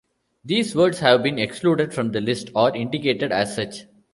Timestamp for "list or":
2.21-2.75